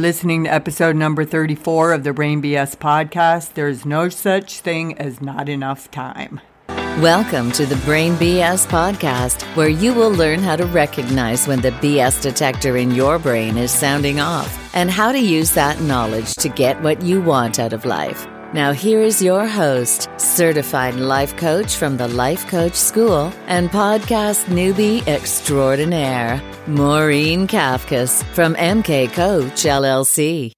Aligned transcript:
You're 0.00 0.08
listening 0.08 0.44
to 0.44 0.50
episode 0.50 0.96
number 0.96 1.26
34 1.26 1.92
of 1.92 2.04
the 2.04 2.14
Brain 2.14 2.40
BS 2.40 2.74
podcast. 2.74 3.52
There's 3.52 3.84
no 3.84 4.08
such 4.08 4.60
thing 4.60 4.96
as 4.96 5.20
not 5.20 5.46
enough 5.46 5.90
time. 5.90 6.40
Welcome 6.68 7.52
to 7.52 7.66
the 7.66 7.76
Brain 7.84 8.14
BS 8.14 8.66
podcast, 8.66 9.42
where 9.56 9.68
you 9.68 9.92
will 9.92 10.10
learn 10.10 10.38
how 10.38 10.56
to 10.56 10.64
recognize 10.64 11.46
when 11.46 11.60
the 11.60 11.72
BS 11.72 12.22
detector 12.22 12.78
in 12.78 12.92
your 12.92 13.18
brain 13.18 13.58
is 13.58 13.70
sounding 13.70 14.20
off 14.20 14.74
and 14.74 14.90
how 14.90 15.12
to 15.12 15.18
use 15.18 15.50
that 15.50 15.82
knowledge 15.82 16.34
to 16.36 16.48
get 16.48 16.80
what 16.80 17.02
you 17.02 17.20
want 17.20 17.58
out 17.58 17.74
of 17.74 17.84
life. 17.84 18.26
Now, 18.52 18.72
here 18.72 19.00
is 19.00 19.22
your 19.22 19.46
host, 19.46 20.08
certified 20.16 20.96
life 20.96 21.36
coach 21.36 21.76
from 21.76 21.96
the 21.96 22.08
Life 22.08 22.48
Coach 22.48 22.74
School 22.74 23.32
and 23.46 23.70
podcast 23.70 24.46
newbie 24.46 25.06
extraordinaire, 25.06 26.42
Maureen 26.66 27.46
Kafkas 27.46 28.24
from 28.34 28.56
MK 28.56 29.12
Coach 29.12 29.62
LLC. 29.62 30.50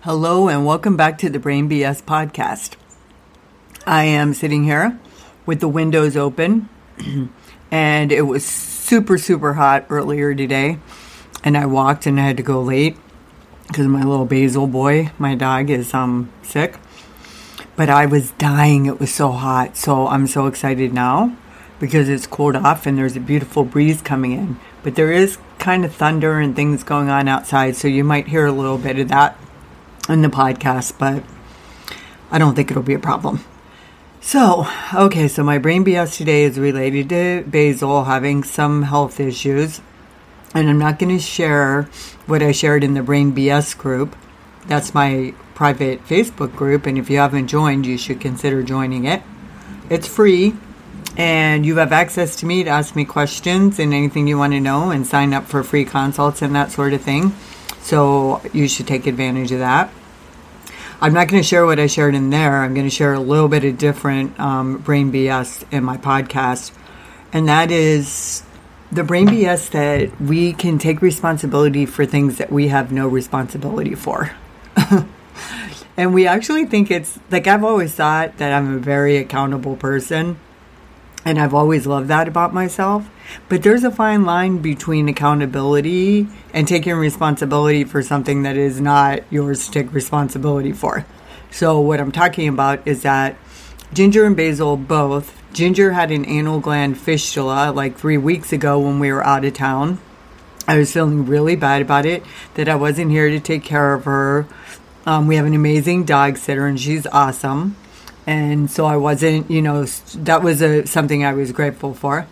Hello, 0.00 0.48
and 0.48 0.66
welcome 0.66 0.96
back 0.96 1.18
to 1.18 1.30
the 1.30 1.38
Brain 1.38 1.70
BS 1.70 2.02
podcast. 2.02 2.74
I 3.86 4.02
am 4.02 4.34
sitting 4.34 4.64
here 4.64 4.98
with 5.46 5.60
the 5.60 5.68
windows 5.68 6.16
open, 6.16 6.68
and 7.70 8.10
it 8.10 8.22
was 8.22 8.44
super, 8.44 9.16
super 9.16 9.52
hot 9.52 9.86
earlier 9.90 10.34
today. 10.34 10.80
And 11.44 11.56
I 11.56 11.66
walked 11.66 12.06
and 12.06 12.18
I 12.18 12.24
had 12.24 12.36
to 12.38 12.42
go 12.42 12.60
late 12.60 12.96
because 13.70 13.86
my 13.86 14.02
little 14.02 14.26
basil 14.26 14.66
boy, 14.66 15.12
my 15.16 15.36
dog, 15.36 15.70
is 15.70 15.94
um 15.94 16.30
sick. 16.42 16.76
But 17.76 17.88
I 17.88 18.04
was 18.04 18.32
dying. 18.32 18.86
It 18.86 18.98
was 18.98 19.14
so 19.14 19.30
hot. 19.30 19.76
So 19.76 20.08
I'm 20.08 20.26
so 20.26 20.46
excited 20.46 20.92
now 20.92 21.36
because 21.78 22.08
it's 22.08 22.26
cooled 22.26 22.56
off 22.56 22.84
and 22.84 22.98
there's 22.98 23.16
a 23.16 23.20
beautiful 23.20 23.64
breeze 23.64 24.02
coming 24.02 24.32
in. 24.32 24.58
But 24.82 24.96
there 24.96 25.12
is 25.12 25.38
kind 25.58 25.84
of 25.84 25.94
thunder 25.94 26.40
and 26.40 26.56
things 26.56 26.82
going 26.82 27.08
on 27.08 27.28
outside, 27.28 27.76
so 27.76 27.86
you 27.86 28.02
might 28.02 28.28
hear 28.28 28.46
a 28.46 28.52
little 28.52 28.78
bit 28.78 28.98
of 28.98 29.08
that 29.08 29.38
in 30.08 30.22
the 30.22 30.28
podcast, 30.28 30.98
but 30.98 31.22
I 32.30 32.38
don't 32.38 32.54
think 32.54 32.70
it'll 32.70 32.82
be 32.82 32.94
a 32.94 32.98
problem. 32.98 33.44
So, 34.20 34.66
okay, 34.94 35.28
so 35.28 35.42
my 35.42 35.58
brain 35.58 35.84
BS 35.84 36.16
today 36.16 36.44
is 36.44 36.58
related 36.58 37.08
to 37.10 37.44
Basil 37.46 38.04
having 38.04 38.42
some 38.44 38.82
health 38.82 39.20
issues. 39.20 39.80
And 40.54 40.68
I'm 40.68 40.78
not 40.78 40.98
going 40.98 41.16
to 41.16 41.22
share 41.22 41.88
what 42.26 42.42
I 42.42 42.52
shared 42.52 42.82
in 42.82 42.94
the 42.94 43.02
Brain 43.02 43.32
BS 43.32 43.76
group. 43.76 44.16
That's 44.66 44.94
my 44.94 45.34
private 45.54 46.04
Facebook 46.06 46.56
group. 46.56 46.86
And 46.86 46.98
if 46.98 47.08
you 47.08 47.18
haven't 47.18 47.48
joined, 47.48 47.86
you 47.86 47.96
should 47.96 48.20
consider 48.20 48.62
joining 48.62 49.04
it. 49.04 49.22
It's 49.88 50.08
free. 50.08 50.54
And 51.16 51.66
you 51.66 51.76
have 51.76 51.92
access 51.92 52.36
to 52.36 52.46
me 52.46 52.64
to 52.64 52.70
ask 52.70 52.96
me 52.96 53.04
questions 53.04 53.78
and 53.78 53.92
anything 53.92 54.26
you 54.26 54.38
want 54.38 54.52
to 54.52 54.60
know 54.60 54.90
and 54.90 55.06
sign 55.06 55.34
up 55.34 55.44
for 55.44 55.62
free 55.62 55.84
consults 55.84 56.42
and 56.42 56.54
that 56.54 56.70
sort 56.70 56.92
of 56.92 57.02
thing. 57.02 57.34
So 57.80 58.40
you 58.52 58.68
should 58.68 58.86
take 58.86 59.06
advantage 59.06 59.52
of 59.52 59.58
that. 59.60 59.92
I'm 61.00 61.14
not 61.14 61.28
going 61.28 61.42
to 61.42 61.48
share 61.48 61.64
what 61.64 61.80
I 61.80 61.86
shared 61.86 62.14
in 62.14 62.30
there. 62.30 62.58
I'm 62.58 62.74
going 62.74 62.86
to 62.86 62.94
share 62.94 63.14
a 63.14 63.20
little 63.20 63.48
bit 63.48 63.64
of 63.64 63.78
different 63.78 64.38
um, 64.38 64.78
brain 64.78 65.10
BS 65.10 65.64
in 65.72 65.82
my 65.82 65.96
podcast. 65.96 66.72
And 67.32 67.48
that 67.48 67.70
is 67.70 68.42
the 68.92 69.04
brain 69.04 69.28
BS 69.28 69.70
that 69.70 70.20
we 70.20 70.52
can 70.52 70.78
take 70.78 71.00
responsibility 71.00 71.86
for 71.86 72.04
things 72.04 72.38
that 72.38 72.50
we 72.50 72.68
have 72.68 72.90
no 72.90 73.06
responsibility 73.06 73.94
for. 73.94 74.32
and 75.96 76.12
we 76.12 76.26
actually 76.26 76.66
think 76.66 76.90
it's 76.90 77.18
like 77.30 77.46
I've 77.46 77.62
always 77.62 77.94
thought 77.94 78.38
that 78.38 78.52
I'm 78.52 78.74
a 78.74 78.78
very 78.78 79.16
accountable 79.16 79.76
person. 79.76 80.38
And 81.22 81.38
I've 81.38 81.52
always 81.52 81.86
loved 81.86 82.08
that 82.08 82.28
about 82.28 82.54
myself. 82.54 83.08
But 83.48 83.62
there's 83.62 83.84
a 83.84 83.90
fine 83.90 84.24
line 84.24 84.58
between 84.58 85.06
accountability 85.06 86.26
and 86.54 86.66
taking 86.66 86.94
responsibility 86.94 87.84
for 87.84 88.02
something 88.02 88.42
that 88.42 88.56
is 88.56 88.80
not 88.80 89.20
yours 89.30 89.66
to 89.66 89.70
take 89.70 89.92
responsibility 89.92 90.72
for. 90.72 91.04
So, 91.50 91.78
what 91.78 92.00
I'm 92.00 92.10
talking 92.10 92.48
about 92.48 92.86
is 92.86 93.02
that 93.02 93.36
Ginger 93.92 94.24
and 94.24 94.36
Basil 94.36 94.76
both 94.78 95.39
Ginger 95.52 95.92
had 95.92 96.10
an 96.10 96.26
anal 96.28 96.60
gland 96.60 96.98
fistula 96.98 97.72
like 97.72 97.96
three 97.96 98.18
weeks 98.18 98.52
ago 98.52 98.78
when 98.78 99.00
we 99.00 99.12
were 99.12 99.24
out 99.24 99.44
of 99.44 99.54
town. 99.54 99.98
I 100.68 100.78
was 100.78 100.92
feeling 100.92 101.26
really 101.26 101.56
bad 101.56 101.82
about 101.82 102.06
it, 102.06 102.22
that 102.54 102.68
I 102.68 102.76
wasn't 102.76 103.10
here 103.10 103.28
to 103.28 103.40
take 103.40 103.64
care 103.64 103.94
of 103.94 104.04
her. 104.04 104.46
Um, 105.06 105.26
we 105.26 105.36
have 105.36 105.46
an 105.46 105.54
amazing 105.54 106.04
dog 106.04 106.36
sitter, 106.36 106.66
and 106.66 106.78
she's 106.78 107.06
awesome. 107.08 107.76
And 108.26 108.70
so 108.70 108.86
I 108.86 108.96
wasn't, 108.96 109.50
you 109.50 109.62
know, 109.62 109.84
that 109.84 110.42
was 110.42 110.62
a, 110.62 110.86
something 110.86 111.24
I 111.24 111.32
was 111.32 111.50
grateful 111.50 111.94
for. 111.94 112.26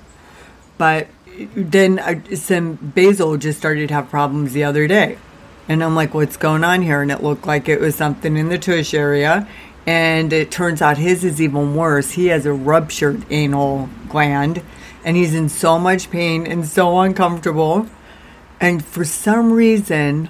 But 0.76 1.08
then 1.56 1.98
uh, 1.98 2.36
some 2.36 2.74
Basil 2.74 3.36
just 3.36 3.58
started 3.58 3.88
to 3.88 3.94
have 3.94 4.10
problems 4.10 4.52
the 4.52 4.64
other 4.64 4.86
day. 4.86 5.18
And 5.66 5.82
I'm 5.82 5.94
like, 5.94 6.14
what's 6.14 6.36
going 6.36 6.62
on 6.62 6.82
here? 6.82 7.02
And 7.02 7.10
it 7.10 7.22
looked 7.22 7.46
like 7.46 7.68
it 7.68 7.80
was 7.80 7.94
something 7.94 8.36
in 8.36 8.48
the 8.48 8.58
tush 8.58 8.94
area. 8.94 9.48
And 9.88 10.34
it 10.34 10.50
turns 10.50 10.82
out 10.82 10.98
his 10.98 11.24
is 11.24 11.40
even 11.40 11.74
worse. 11.74 12.10
He 12.10 12.26
has 12.26 12.44
a 12.44 12.52
ruptured 12.52 13.24
anal 13.30 13.88
gland 14.10 14.60
and 15.02 15.16
he's 15.16 15.32
in 15.32 15.48
so 15.48 15.78
much 15.78 16.10
pain 16.10 16.46
and 16.46 16.66
so 16.66 17.00
uncomfortable. 17.00 17.86
And 18.60 18.84
for 18.84 19.06
some 19.06 19.50
reason, 19.50 20.28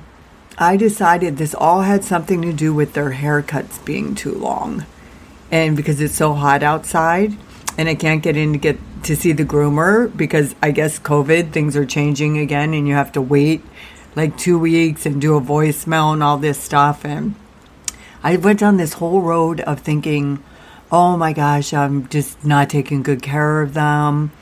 I 0.59 0.77
decided 0.77 1.39
this 1.39 1.57
all 1.57 1.81
had 1.81 2.05
something 2.05 2.41
to 2.43 2.53
do 2.53 2.73
with 2.73 2.93
their 2.93 3.11
haircuts 3.11 3.85
being 3.85 4.15
too 4.15 4.33
long. 4.33 4.87
And 5.51 5.77
because 5.77 6.01
it's 6.01 6.15
so 6.15 6.35
hot 6.35 6.63
outside 6.63 7.37
and 7.77 7.89
I 7.89 7.97
can't 7.97 8.23
get 8.23 8.37
in 8.37 8.53
to 8.53 8.61
get 8.61 8.79
to 9.03 9.17
see 9.17 9.33
the 9.33 9.45
groomer 9.45 10.17
because 10.17 10.55
I 10.63 10.71
guess 10.71 11.01
COVID 11.01 11.51
things 11.51 11.77
are 11.77 11.85
changing 11.85 12.39
again 12.39 12.75
and 12.75 12.87
you 12.87 12.95
have 12.95 13.11
to 13.11 13.21
wait 13.21 13.65
like 14.15 14.39
2 14.39 14.57
weeks 14.57 15.05
and 15.05 15.21
do 15.21 15.35
a 15.35 15.41
voicemail 15.41 16.13
and 16.13 16.23
all 16.23 16.39
this 16.39 16.61
stuff 16.61 17.05
and 17.05 17.35
I 18.23 18.37
went 18.37 18.59
down 18.59 18.77
this 18.77 18.95
whole 18.95 19.21
road 19.21 19.61
of 19.61 19.81
thinking, 19.81 20.43
oh 20.91 21.17
my 21.17 21.33
gosh, 21.33 21.73
I'm 21.73 22.09
just 22.09 22.45
not 22.45 22.69
taking 22.69 23.03
good 23.03 23.23
care 23.23 23.63
of 23.63 23.75
them. 23.75 24.33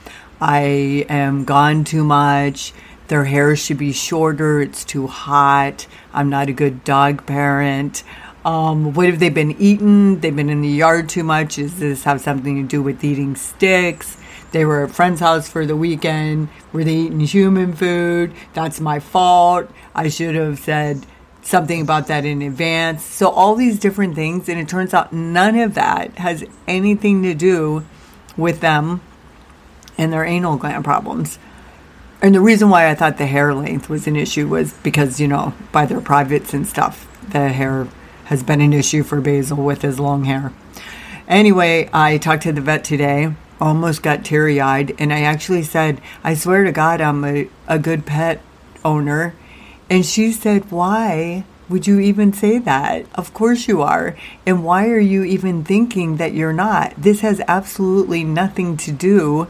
I 0.41 1.05
am 1.09 1.45
gone 1.45 1.85
too 1.85 2.05
much. 2.05 2.73
Their 3.09 3.25
hair 3.25 3.55
should 3.55 3.79
be 3.79 3.93
shorter. 3.93 4.61
It's 4.61 4.85
too 4.85 5.07
hot. 5.07 5.87
I'm 6.13 6.29
not 6.31 6.49
a 6.49 6.53
good 6.53 6.85
dog 6.85 7.27
parent. 7.27 8.03
Um, 8.45 8.95
what 8.95 9.07
have 9.07 9.19
they 9.19 9.29
been 9.29 9.61
eating? 9.61 10.21
They've 10.21 10.35
been 10.35 10.51
in 10.51 10.63
the 10.63 10.69
yard 10.69 11.09
too 11.09 11.25
much. 11.25 11.57
Does 11.57 11.79
this 11.79 12.05
have 12.05 12.21
something 12.21 12.63
to 12.63 12.69
do 12.69 12.83
with 12.83 13.05
eating 13.05 13.37
sticks? 13.37 14.17
They 14.53 14.65
were 14.65 14.85
at 14.85 14.91
a 14.91 14.93
friend's 14.93 15.21
house 15.21 15.49
for 15.49 15.67
the 15.67 15.77
weekend. 15.77 16.49
Were 16.73 16.85
they 16.85 16.95
eating 16.95 17.21
human 17.21 17.75
food? 17.75 18.33
That's 18.55 18.81
my 18.81 19.01
fault. 19.01 19.71
I 19.95 20.09
should 20.09 20.35
have 20.35 20.59
said, 20.61 21.05
something 21.47 21.81
about 21.81 22.09
that 22.09 22.25
in 22.25 22.43
advance. 22.43 23.05
So, 23.05 23.31
all 23.31 23.55
these 23.55 23.79
different 23.79 24.15
things, 24.15 24.49
and 24.49 24.59
it 24.59 24.69
turns 24.69 24.93
out 24.93 25.13
none 25.13 25.59
of 25.59 25.75
that 25.75 26.19
has 26.19 26.45
anything 26.67 27.23
to 27.23 27.35
do 27.35 27.85
with 28.37 28.61
them 28.61 29.01
and 29.97 30.13
their 30.13 30.25
anal 30.25 30.57
gland 30.57 30.85
problems. 30.85 31.39
And 32.21 32.35
the 32.35 32.41
reason 32.41 32.71
why 32.71 32.89
I 32.89 32.95
thought 32.95 33.19
the 33.19 33.27
hair 33.27 33.55
length 33.55 33.89
was 33.89 34.07
an 34.07 34.17
issue 34.17 34.49
was 34.49 34.73
because, 34.75 35.21
you 35.21 35.29
know, 35.29 35.55
by 35.71 35.87
their 35.87 36.01
privates 36.01 36.53
and 36.53 36.67
stuff, 36.67 37.07
the 37.31 37.49
hair 37.49 37.89
has 38.25 38.43
been 38.43 38.61
an 38.61 38.73
issue 38.73 39.03
for 39.03 39.21
Basil 39.21 39.59
with 39.59 39.83
his 39.83 40.01
long 40.01 40.25
hair. 40.25 40.53
Anyway, 41.29 41.89
I 41.93 42.19
talked 42.19 42.45
to 42.45 42.53
the 42.53 42.61
vet 42.61 42.85
today, 42.85 43.35
almost 43.61 44.03
got 44.03 44.25
teary 44.25 44.61
eyed, 44.61 44.95
and 44.99 45.13
I 45.13 45.23
actually 45.23 45.63
said, 45.63 46.01
I 46.25 46.35
swear 46.35 46.65
to 46.65 46.73
God, 46.73 47.01
I'm 47.01 47.25
a, 47.25 47.49
a 47.69 47.79
good 47.79 48.07
pet 48.07 48.41
owner 48.85 49.35
and 49.89 50.05
she 50.05 50.33
said, 50.33 50.71
Why 50.71 51.45
would 51.69 51.87
you 51.87 51.99
even 52.01 52.33
say 52.33 52.59
that? 52.59 53.07
Of 53.15 53.35
course 53.35 53.67
you 53.69 53.83
are. 53.83 54.17
And 54.45 54.65
why 54.65 54.89
are 54.89 54.99
you 55.01 55.25
even 55.25 55.65
thinking 55.65 56.17
that 56.17 56.33
you're 56.33 56.53
not? 56.53 56.95
This 56.97 57.21
has 57.21 57.41
absolutely 57.49 58.23
nothing 58.25 58.77
to 58.79 58.93
do 58.93 59.49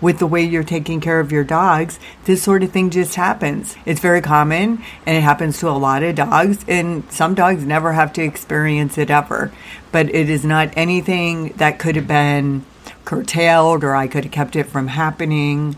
with 0.00 0.18
the 0.18 0.26
way 0.26 0.42
you're 0.42 0.64
taking 0.64 1.00
care 1.00 1.20
of 1.20 1.30
your 1.30 1.44
dogs. 1.44 2.00
This 2.24 2.42
sort 2.42 2.64
of 2.64 2.72
thing 2.72 2.90
just 2.90 3.14
happens. 3.14 3.76
It's 3.86 4.00
very 4.00 4.20
common 4.20 4.82
and 5.06 5.16
it 5.16 5.22
happens 5.22 5.58
to 5.60 5.68
a 5.68 5.70
lot 5.70 6.02
of 6.02 6.16
dogs. 6.16 6.64
And 6.66 7.10
some 7.10 7.34
dogs 7.34 7.64
never 7.64 7.92
have 7.92 8.12
to 8.14 8.22
experience 8.22 8.98
it 8.98 9.10
ever. 9.10 9.52
But 9.92 10.12
it 10.12 10.28
is 10.28 10.44
not 10.44 10.72
anything 10.76 11.50
that 11.58 11.78
could 11.78 11.94
have 11.94 12.08
been 12.08 12.64
curtailed 13.04 13.84
or 13.84 13.94
I 13.94 14.08
could 14.08 14.24
have 14.24 14.32
kept 14.32 14.56
it 14.56 14.64
from 14.64 14.88
happening. 14.88 15.76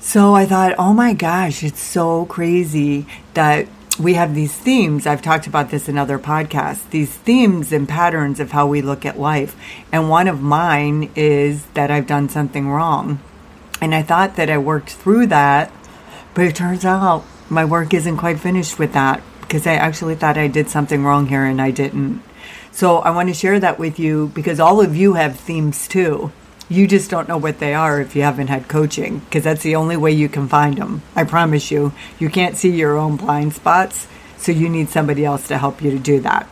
So 0.00 0.34
I 0.34 0.46
thought, 0.46 0.74
oh 0.78 0.94
my 0.94 1.12
gosh, 1.12 1.64
it's 1.64 1.82
so 1.82 2.24
crazy 2.26 3.06
that 3.34 3.66
we 3.98 4.14
have 4.14 4.34
these 4.34 4.56
themes. 4.56 5.06
I've 5.06 5.22
talked 5.22 5.48
about 5.48 5.70
this 5.70 5.88
in 5.88 5.98
other 5.98 6.20
podcasts, 6.20 6.88
these 6.90 7.12
themes 7.12 7.72
and 7.72 7.88
patterns 7.88 8.38
of 8.38 8.52
how 8.52 8.66
we 8.66 8.80
look 8.80 9.04
at 9.04 9.18
life. 9.18 9.56
And 9.90 10.08
one 10.08 10.28
of 10.28 10.40
mine 10.40 11.10
is 11.16 11.66
that 11.74 11.90
I've 11.90 12.06
done 12.06 12.28
something 12.28 12.68
wrong. 12.68 13.20
And 13.80 13.94
I 13.94 14.02
thought 14.02 14.36
that 14.36 14.50
I 14.50 14.58
worked 14.58 14.90
through 14.90 15.26
that, 15.26 15.72
but 16.32 16.44
it 16.44 16.54
turns 16.54 16.84
out 16.84 17.24
my 17.50 17.64
work 17.64 17.92
isn't 17.92 18.18
quite 18.18 18.38
finished 18.38 18.78
with 18.78 18.92
that 18.92 19.20
because 19.40 19.66
I 19.66 19.74
actually 19.74 20.14
thought 20.14 20.38
I 20.38 20.46
did 20.46 20.68
something 20.68 21.04
wrong 21.04 21.26
here 21.26 21.44
and 21.44 21.60
I 21.60 21.72
didn't. 21.72 22.22
So 22.70 22.98
I 22.98 23.10
want 23.10 23.28
to 23.30 23.34
share 23.34 23.58
that 23.58 23.78
with 23.78 23.98
you 23.98 24.30
because 24.34 24.60
all 24.60 24.80
of 24.80 24.94
you 24.94 25.14
have 25.14 25.40
themes 25.40 25.88
too. 25.88 26.30
You 26.68 26.86
just 26.86 27.10
don't 27.10 27.28
know 27.28 27.38
what 27.38 27.60
they 27.60 27.72
are 27.72 28.00
if 28.00 28.14
you 28.14 28.22
haven't 28.22 28.48
had 28.48 28.68
coaching, 28.68 29.20
because 29.20 29.44
that's 29.44 29.62
the 29.62 29.76
only 29.76 29.96
way 29.96 30.12
you 30.12 30.28
can 30.28 30.48
find 30.48 30.76
them. 30.76 31.02
I 31.16 31.24
promise 31.24 31.70
you, 31.70 31.92
you 32.18 32.28
can't 32.28 32.56
see 32.56 32.70
your 32.70 32.98
own 32.98 33.16
blind 33.16 33.54
spots. 33.54 34.06
So 34.36 34.52
you 34.52 34.68
need 34.68 34.88
somebody 34.88 35.24
else 35.24 35.48
to 35.48 35.58
help 35.58 35.82
you 35.82 35.90
to 35.90 35.98
do 35.98 36.20
that. 36.20 36.48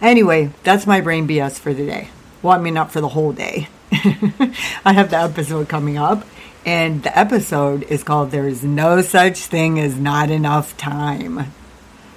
Anyway, 0.00 0.50
that's 0.62 0.86
my 0.86 1.00
brain 1.00 1.28
BS 1.28 1.58
for 1.58 1.74
the 1.74 1.84
day. 1.84 2.08
Well, 2.42 2.54
I 2.54 2.58
mean, 2.58 2.72
not 2.72 2.90
for 2.90 3.02
the 3.02 3.08
whole 3.08 3.32
day. 3.32 3.68
I 3.92 4.92
have 4.94 5.10
the 5.10 5.18
episode 5.18 5.68
coming 5.68 5.98
up, 5.98 6.24
and 6.64 7.02
the 7.02 7.16
episode 7.18 7.82
is 7.84 8.02
called 8.02 8.30
There 8.30 8.48
is 8.48 8.64
No 8.64 9.02
Such 9.02 9.38
Thing 9.40 9.78
as 9.78 9.96
Not 9.96 10.30
Enough 10.30 10.76
Time. 10.78 11.52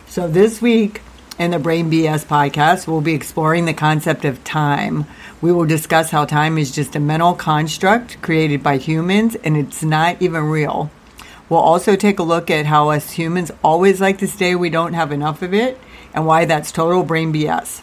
So 0.08 0.30
this 0.30 0.62
week 0.62 1.02
in 1.40 1.52
the 1.52 1.60
Brain 1.60 1.90
BS 1.90 2.26
podcast, 2.26 2.88
we'll 2.88 3.02
be 3.02 3.14
exploring 3.14 3.66
the 3.66 3.74
concept 3.74 4.24
of 4.24 4.44
time. 4.44 5.06
We 5.42 5.52
will 5.52 5.66
discuss 5.66 6.12
how 6.12 6.26
time 6.26 6.58
is 6.58 6.72
just 6.72 6.96
a 6.96 7.00
mental 7.00 7.34
construct 7.34 8.22
created 8.22 8.62
by 8.62 8.78
humans 8.78 9.36
and 9.36 9.58
it's 9.58 9.84
not 9.84 10.22
even 10.22 10.44
real. 10.44 10.92
We'll 11.50 11.60
also 11.60 11.96
take 11.96 12.20
a 12.20 12.24
look 12.24 12.52
at 12.52 12.68
how 12.68 12.90
us 12.90 13.12
humans 13.12 13.52
always 13.64 14.00
like 14.00 14.20
to 14.20 14.28
say 14.28 14.56
we 14.56 14.70
don't 14.70 14.94
have 14.94 15.12
enough 15.12 15.42
of 15.42 15.54
it 15.54 15.80
and 16.14 16.26
why 16.26 16.46
that's 16.46 16.72
total 16.72 17.04
brain 17.04 17.34
BS. 17.34 17.82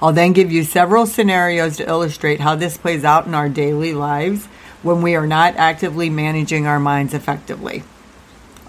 I'll 0.00 0.12
then 0.12 0.32
give 0.32 0.52
you 0.52 0.64
several 0.64 1.06
scenarios 1.06 1.76
to 1.78 1.88
illustrate 1.88 2.40
how 2.40 2.54
this 2.54 2.76
plays 2.76 3.04
out 3.04 3.26
in 3.26 3.34
our 3.34 3.48
daily 3.48 3.94
lives 3.94 4.46
when 4.82 5.02
we 5.02 5.16
are 5.16 5.26
not 5.26 5.56
actively 5.56 6.10
managing 6.10 6.66
our 6.66 6.78
minds 6.78 7.14
effectively. 7.14 7.82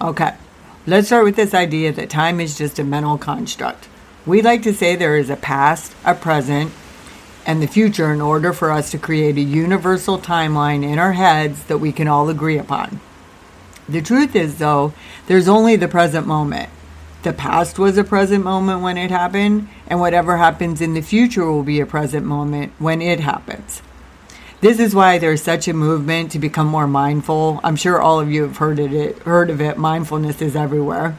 Okay, 0.01 0.33
let's 0.89 1.05
start 1.05 1.23
with 1.23 1.35
this 1.35 1.53
idea 1.53 1.91
that 1.91 2.09
time 2.09 2.39
is 2.39 2.57
just 2.57 2.79
a 2.79 2.83
mental 2.83 3.15
construct. 3.15 3.87
We 4.25 4.41
like 4.41 4.63
to 4.63 4.73
say 4.73 4.95
there 4.95 5.17
is 5.17 5.29
a 5.29 5.35
past, 5.35 5.93
a 6.03 6.15
present, 6.15 6.71
and 7.45 7.61
the 7.61 7.67
future 7.67 8.11
in 8.11 8.21
order 8.21 8.53
for 8.53 8.71
us 8.71 8.89
to 8.91 8.97
create 8.97 9.37
a 9.37 9.41
universal 9.41 10.17
timeline 10.17 10.83
in 10.83 10.97
our 10.97 11.13
heads 11.13 11.63
that 11.65 11.77
we 11.77 11.91
can 11.91 12.07
all 12.07 12.27
agree 12.27 12.57
upon. 12.57 12.99
The 13.87 14.01
truth 14.01 14.35
is, 14.35 14.57
though, 14.57 14.93
there's 15.27 15.47
only 15.47 15.75
the 15.75 15.87
present 15.87 16.25
moment. 16.25 16.69
The 17.21 17.33
past 17.33 17.77
was 17.77 17.97
a 17.97 18.03
present 18.03 18.43
moment 18.43 18.81
when 18.81 18.97
it 18.97 19.11
happened, 19.11 19.67
and 19.85 19.99
whatever 19.99 20.37
happens 20.37 20.81
in 20.81 20.95
the 20.95 21.01
future 21.01 21.45
will 21.45 21.63
be 21.63 21.79
a 21.79 21.85
present 21.85 22.25
moment 22.25 22.73
when 22.79 22.99
it 22.99 23.19
happens. 23.19 23.83
This 24.61 24.79
is 24.81 24.93
why 24.93 25.19
there's 25.19 25.41
such 25.41 25.69
a 25.69 25.73
movement 25.73 26.33
to 26.33 26.39
become 26.39 26.67
more 26.67 26.87
mindful. 26.87 27.61
I'm 27.63 27.77
sure 27.77 28.01
all 28.01 28.19
of 28.19 28.29
you 28.29 28.43
have 28.43 28.57
heard 28.57 28.77
of 28.79 28.93
it. 28.93 29.19
Heard 29.19 29.49
of 29.49 29.61
it. 29.61 29.77
Mindfulness 29.77 30.41
is 30.41 30.53
everywhere. 30.53 31.17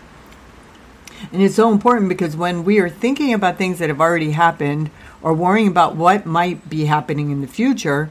And 1.33 1.41
it's 1.41 1.55
so 1.55 1.73
important 1.73 2.11
because 2.11 2.37
when 2.37 2.65
we 2.65 2.81
are 2.81 2.91
thinking 2.91 3.33
about 3.33 3.57
things 3.57 3.79
that 3.79 3.89
have 3.89 4.01
already 4.01 4.33
happened 4.33 4.91
or 5.23 5.33
worrying 5.33 5.69
about 5.69 5.97
what 5.97 6.27
might 6.27 6.69
be 6.69 6.85
happening 6.85 7.31
in 7.31 7.41
the 7.41 7.47
future, 7.47 8.11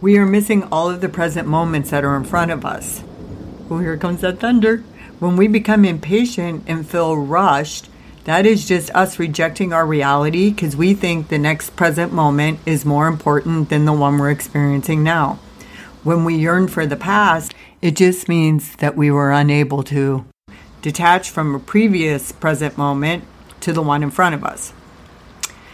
we 0.00 0.18
are 0.18 0.26
missing 0.26 0.62
all 0.70 0.88
of 0.88 1.00
the 1.00 1.08
present 1.08 1.48
moments 1.48 1.90
that 1.90 2.04
are 2.04 2.16
in 2.16 2.22
front 2.22 2.52
of 2.52 2.64
us. 2.64 3.02
Well, 3.68 3.80
here 3.80 3.96
comes 3.96 4.20
that 4.20 4.38
thunder. 4.38 4.84
When 5.18 5.36
we 5.36 5.48
become 5.48 5.84
impatient 5.84 6.62
and 6.68 6.88
feel 6.88 7.16
rushed, 7.16 7.88
that 8.24 8.46
is 8.46 8.66
just 8.66 8.90
us 8.94 9.18
rejecting 9.18 9.72
our 9.72 9.86
reality 9.86 10.50
because 10.50 10.76
we 10.76 10.94
think 10.94 11.28
the 11.28 11.38
next 11.38 11.76
present 11.76 12.12
moment 12.12 12.58
is 12.66 12.84
more 12.84 13.06
important 13.06 13.68
than 13.68 13.84
the 13.84 13.92
one 13.92 14.18
we're 14.18 14.30
experiencing 14.30 15.02
now. 15.02 15.38
When 16.02 16.24
we 16.24 16.36
yearn 16.36 16.68
for 16.68 16.86
the 16.86 16.96
past, 16.96 17.54
it 17.80 17.96
just 17.96 18.28
means 18.28 18.76
that 18.76 18.96
we 18.96 19.10
were 19.10 19.30
unable 19.30 19.82
to 19.84 20.24
detach 20.80 21.30
from 21.30 21.54
a 21.54 21.58
previous 21.58 22.32
present 22.32 22.76
moment 22.76 23.24
to 23.60 23.72
the 23.72 23.82
one 23.82 24.02
in 24.02 24.10
front 24.10 24.34
of 24.34 24.44
us. 24.44 24.72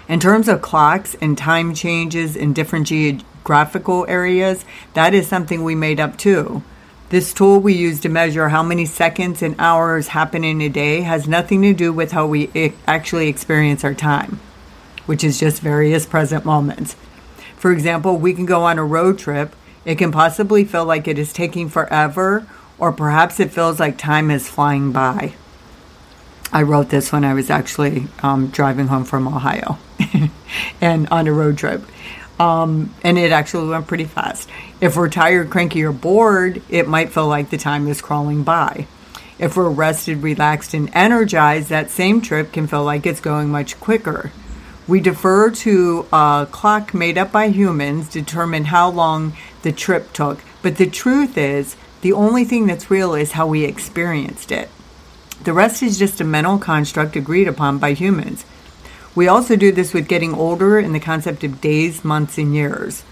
In 0.09 0.19
terms 0.19 0.49
of 0.49 0.63
clocks 0.63 1.15
and 1.21 1.39
time 1.39 1.75
changes 1.75 2.35
in 2.35 2.53
different 2.53 2.89
geographical 2.89 4.05
areas, 4.09 4.65
that 4.95 5.15
is 5.15 5.29
something 5.29 5.63
we 5.63 5.77
made 5.77 6.01
up 6.01 6.17
too. 6.17 6.63
This 7.11 7.33
tool 7.33 7.59
we 7.59 7.75
use 7.75 7.99
to 8.01 8.09
measure 8.09 8.51
how 8.51 8.63
many 8.63 8.85
seconds 8.87 9.43
and 9.43 9.57
hours 9.59 10.07
happen 10.07 10.45
in 10.45 10.61
a 10.61 10.69
day 10.69 11.01
has 11.01 11.27
nothing 11.27 11.61
to 11.63 11.75
do 11.75 11.93
with 11.93 12.13
how 12.13 12.29
we 12.29 12.73
actually 12.87 13.27
experience 13.27 13.83
our 13.83 13.95
time, 13.95 14.39
which 15.07 15.25
is 15.25 15.41
just 15.41 15.61
various 15.61 16.07
present 16.07 16.45
moments. 16.45 16.95
For 17.57 17.73
example, 17.73 18.17
we 18.17 18.33
can 18.33 18.47
go 18.47 18.63
on 18.63 18.79
a 18.79 18.85
road 18.85 19.19
trip. 19.19 19.57
It 19.85 19.97
can 19.97 20.13
possibly 20.13 20.65
feel 20.65 20.85
like 20.85 21.09
it 21.09 21.19
is 21.19 21.33
taking 21.33 21.69
forever, 21.69 22.47
or 22.79 22.93
perhaps 22.93 23.41
it 23.41 23.51
feels 23.51 23.81
like 23.81 23.99
time 23.99 24.31
is 24.31 24.49
flying 24.49 24.93
by. 24.93 25.35
I 26.53 26.63
wrote 26.63 26.91
this 26.91 27.11
when 27.11 27.25
I 27.25 27.35
was 27.35 27.51
actually 27.51 28.07
um, 28.23 28.51
driving 28.51 28.87
home 28.87 29.05
from 29.05 29.27
Ohio 29.27 29.79
and 30.81 31.09
on 31.09 31.27
a 31.27 31.33
road 31.33 31.59
trip. 31.59 31.83
Um, 32.39 32.95
and 33.03 33.19
it 33.19 33.33
actually 33.33 33.69
went 33.69 33.89
pretty 33.89 34.05
fast. 34.05 34.49
If 34.81 34.97
we're 34.97 35.11
tired, 35.11 35.51
cranky, 35.51 35.83
or 35.83 35.93
bored, 35.93 36.63
it 36.71 36.89
might 36.89 37.13
feel 37.13 37.29
like 37.29 37.51
the 37.51 37.59
time 37.59 37.87
is 37.87 38.01
crawling 38.01 38.45
by. 38.45 38.87
If 39.39 39.55
we're 39.55 39.69
rested, 39.69 40.23
relaxed, 40.23 40.73
and 40.73 40.91
energized, 40.95 41.69
that 41.69 41.91
same 41.91 42.23
trip 42.23 42.53
can 42.53 42.67
feel 42.67 42.83
like 42.83 43.05
it's 43.05 43.21
going 43.21 43.51
much 43.51 43.79
quicker. 43.79 44.33
We 44.89 45.01
defer 45.01 45.51
to 45.51 46.07
a 46.13 46.49
clock 46.51 46.95
made 46.95 47.19
up 47.19 47.31
by 47.31 47.49
humans 47.49 48.09
to 48.11 48.21
determine 48.21 48.65
how 48.67 48.89
long 48.91 49.35
the 49.63 49.73
trip 49.73 50.15
took. 50.15 50.41
But 50.63 50.77
the 50.77 50.89
truth 50.89 51.37
is, 51.37 51.77
the 52.01 52.15
only 52.15 52.45
thing 52.45 52.67
that's 52.67 52.91
real 52.91 53.15
is 53.15 53.33
how 53.33 53.47
we 53.47 53.65
experienced 53.65 54.51
it. 54.51 54.71
The 55.45 55.53
rest 55.53 55.83
is 55.83 55.99
just 55.99 56.23
a 56.23 56.25
mental 56.25 56.59
construct 56.59 57.17
agreed 57.17 57.49
upon 57.49 57.79
by 57.79 57.93
humans. 57.93 58.47
We 59.15 59.29
also 59.29 59.57
do 59.57 59.73
this 59.73 59.93
with 59.93 60.09
getting 60.09 60.35
older 60.35 60.79
in 60.79 60.93
the 60.93 61.01
concept 61.01 61.45
of 61.45 61.61
days, 61.61 62.03
months, 62.03 62.39
and 62.39 62.55
years. 62.55 63.05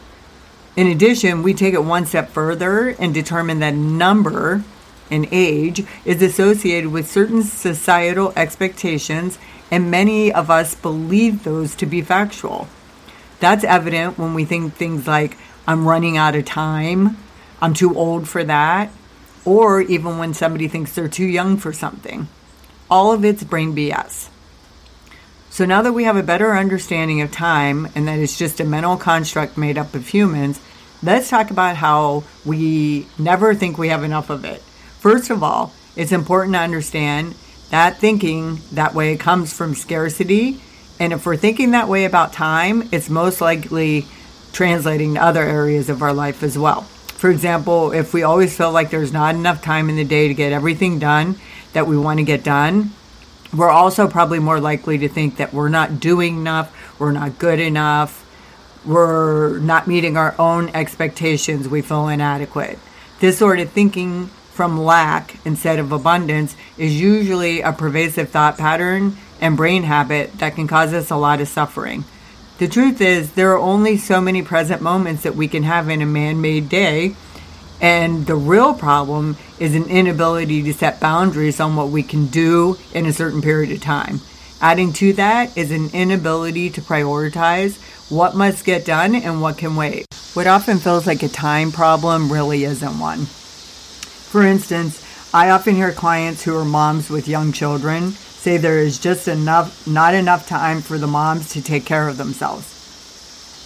In 0.79 0.87
addition, 0.87 1.43
we 1.43 1.55
take 1.55 1.75
it 1.75 1.83
one 1.83 2.07
step 2.07 2.31
further 2.31 2.91
and 3.01 3.13
determine 3.13 3.59
that 3.59 3.75
number 3.75 4.63
and 5.11 5.27
age 5.33 5.85
is 6.05 6.23
associated 6.23 6.93
with 6.93 7.11
certain 7.11 7.43
societal 7.43 8.33
expectations, 8.37 9.41
and 9.73 9.91
many 9.91 10.33
of 10.33 10.53
us 10.53 10.77
believe 10.77 11.43
those 11.43 11.75
to 11.75 11.87
be 11.87 12.01
factual. 12.01 12.69
That's 13.41 13.65
evident 13.65 14.19
when 14.21 14.35
we 14.35 14.45
think 14.45 14.75
things 14.75 15.09
like, 15.09 15.37
I'm 15.67 15.85
running 15.85 16.17
out 16.17 16.37
of 16.37 16.45
time, 16.45 17.17
I'm 17.61 17.75
too 17.75 17.97
old 17.99 18.29
for 18.29 18.45
that, 18.45 18.93
or 19.45 19.81
even 19.81 20.19
when 20.19 20.33
somebody 20.33 20.69
thinks 20.69 20.93
they're 20.93 21.09
too 21.09 21.27
young 21.27 21.57
for 21.57 21.73
something. 21.73 22.29
All 22.89 23.13
of 23.13 23.25
it's 23.25 23.43
brain 23.43 23.75
BS. 23.75 24.29
So 25.51 25.65
now 25.65 25.83
that 25.83 25.93
we 25.93 26.05
have 26.05 26.17
a 26.17 26.23
better 26.23 26.57
understanding 26.57 27.21
of 27.21 27.33
time 27.33 27.89
and 27.97 28.07
that 28.07 28.21
it's 28.21 28.39
just 28.39 28.61
a 28.61 28.65
mental 28.65 28.97
construct 28.97 29.59
made 29.59 29.77
up 29.77 29.93
of 29.93 30.07
humans, 30.07 30.61
let's 31.03 31.31
talk 31.31 31.51
about 31.51 31.77
how 31.77 32.25
we 32.45 33.07
never 33.19 33.55
think 33.55 33.79
we 33.79 33.89
have 33.89 34.05
enough 34.05 34.31
of 34.31 34.45
it. 34.45 34.61
First 34.99 35.31
of 35.31 35.43
all, 35.43 35.73
it's 35.97 36.13
important 36.13 36.55
to 36.55 36.61
understand 36.61 37.35
that 37.71 37.99
thinking 37.99 38.61
that 38.73 38.95
way 38.95 39.17
comes 39.17 39.53
from 39.53 39.75
scarcity. 39.75 40.61
And 40.99 41.13
if 41.13 41.27
we're 41.27 41.37
thinking 41.37 41.73
that 41.73 41.89
way 41.89 42.05
about 42.05 42.33
time, 42.33 42.89
it's 42.93 43.11
most 43.11 43.41
likely 43.41 44.07
translating 44.53 45.15
to 45.15 45.23
other 45.23 45.43
areas 45.43 45.89
of 45.89 46.03
our 46.03 46.13
life 46.13 46.43
as 46.43 46.59
well. 46.59 46.83
For 46.83 47.31
example, 47.31 47.93
if 47.93 48.15
we 48.15 48.23
always 48.23 48.57
feel 48.57 48.73
like 48.73 48.91
there's 48.91 49.13
not 49.13 49.35
enough 49.35 49.63
time 49.63 49.89
in 49.89 49.97
the 49.97 50.05
day 50.05 50.29
to 50.29 50.35
get 50.35 50.53
everything 50.53 50.99
done 50.99 51.37
that 51.73 51.87
we 51.87 51.99
want 51.99 52.19
to 52.19 52.25
get 52.25 52.45
done, 52.45 52.93
we're 53.53 53.71
also 53.71 54.09
probably 54.09 54.39
more 54.39 54.61
likely 54.61 54.99
to 54.99 55.09
think 55.09 55.37
that 55.37 55.53
we're 55.53 55.69
not 55.69 56.01
doing 56.01 56.37
enough, 56.37 56.73
we're 56.99 57.13
not 57.13 57.39
good 57.39 57.61
enough, 57.61 58.25
we're 58.85 59.59
not 59.59 59.87
meeting 59.87 60.17
our 60.17 60.35
own 60.39 60.69
expectations, 60.71 61.69
we 61.69 61.83
feel 61.83 62.09
inadequate. 62.09 62.79
This 63.21 63.39
sort 63.39 63.61
of 63.61 63.71
thinking 63.71 64.27
from 64.53 64.81
lack 64.81 65.37
instead 65.45 65.79
of 65.79 65.93
abundance 65.93 66.57
is 66.77 67.01
usually 67.01 67.61
a 67.61 67.73
pervasive 67.73 68.31
thought 68.31 68.59
pattern 68.59 69.17
and 69.41 69.57
brain 69.57 69.85
habit 69.85 70.33
that 70.39 70.55
can 70.55 70.67
cause 70.67 70.93
us 70.93 71.11
a 71.11 71.17
lot 71.17 71.41
of 71.41 71.49
suffering. 71.49 72.05
The 72.59 72.69
truth 72.69 73.01
is, 73.01 73.33
there 73.33 73.53
are 73.53 73.59
only 73.59 73.97
so 73.97 74.21
many 74.21 74.43
present 74.43 74.83
moments 74.83 75.23
that 75.23 75.37
we 75.37 75.47
can 75.47 75.63
have 75.63 75.89
in 75.89 76.03
a 76.03 76.07
man 76.07 76.41
made 76.41 76.69
day 76.69 77.15
and 77.81 78.27
the 78.27 78.35
real 78.35 78.75
problem 78.75 79.37
is 79.59 79.75
an 79.75 79.85
inability 79.85 80.63
to 80.65 80.75
set 80.75 81.01
boundaries 81.01 81.61
on 81.61 81.77
what 81.77 81.91
we 81.91 82.03
can 82.03 82.27
do 82.27 82.77
in 82.93 83.07
a 83.07 83.13
certain 83.13 83.41
period 83.41 83.71
of 83.71 83.81
time. 83.81 84.21
Adding 84.61 84.93
to 84.95 85.13
that 85.15 85.57
is 85.57 85.71
an 85.71 85.91
inability 85.93 86.71
to 86.71 86.81
prioritize 86.81 87.79
what 88.09 88.35
must 88.35 88.65
get 88.65 88.85
done 88.85 89.15
and 89.15 89.43
what 89.43 89.59
can 89.59 89.77
wait. 89.77 90.07
What 90.35 90.47
often 90.47 90.79
feels 90.79 91.07
like 91.07 91.23
a 91.23 91.29
time 91.29 91.73
problem 91.73 92.33
really 92.33 92.65
isn't 92.65 92.99
one. 92.99 93.27
For 93.27 94.43
instance, 94.43 95.05
I 95.35 95.51
often 95.51 95.75
hear 95.75 95.93
clients 95.93 96.43
who 96.43 96.57
are 96.57 96.65
moms 96.65 97.11
with 97.11 97.29
young 97.29 97.53
children 97.53 98.13
say 98.13 98.57
there 98.57 98.79
is 98.79 98.99
just 98.99 99.29
enough 99.29 99.87
not 99.87 100.15
enough 100.15 100.47
time 100.49 100.81
for 100.81 100.97
the 100.97 101.07
moms 101.07 101.51
to 101.51 101.61
take 101.63 101.85
care 101.85 102.09
of 102.09 102.17
themselves. 102.17 102.75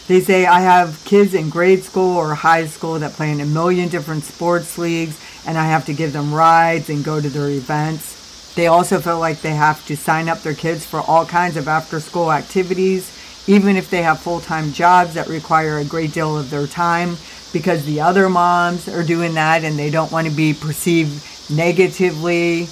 They 0.09 0.21
say, 0.21 0.47
I 0.47 0.61
have 0.61 1.01
kids 1.05 1.33
in 1.35 1.49
grade 1.49 1.85
school 1.85 2.17
or 2.17 2.35
high 2.35 2.67
school 2.67 2.99
that 2.99 3.13
play 3.13 3.31
in 3.31 3.41
a 3.41 3.47
million 3.47 3.89
different 3.89 4.25
sports 4.25 4.77
leagues, 4.77 5.21
and 5.47 5.57
I 5.57 5.67
have 5.67 5.87
to 5.87 5.95
give 5.95 6.13
them 6.13 6.35
rides 6.35 6.91
and 6.91 7.05
go 7.05 7.21
to 7.21 7.29
their 7.29 7.49
events. 7.49 8.55
They 8.55 8.67
also 8.67 9.01
feel 9.01 9.21
like 9.21 9.41
they 9.41 9.55
have 9.55 9.87
to 9.87 9.97
sign 9.97 10.29
up 10.29 10.41
their 10.43 10.55
kids 10.55 10.85
for 10.85 11.01
all 11.01 11.25
kinds 11.25 11.57
of 11.57 11.69
after 11.69 12.01
school 12.01 12.33
activities, 12.33 13.17
even 13.47 13.77
if 13.77 13.91
they 13.91 14.03
have 14.03 14.21
full 14.21 14.41
time 14.41 14.73
jobs 14.73 15.15
that 15.15 15.29
require 15.29 15.79
a 15.79 15.85
great 15.85 16.13
deal 16.13 16.39
of 16.39 16.51
their 16.51 16.67
time, 16.67 17.17
because 17.53 17.85
the 17.85 18.01
other 18.01 18.29
moms 18.29 18.89
are 18.89 19.03
doing 19.03 19.35
that 19.35 19.65
and 19.65 19.79
they 19.79 19.91
don't 19.91 20.13
want 20.13 20.27
to 20.27 20.33
be 20.33 20.55
perceived 20.55 21.23
negatively 21.51 22.67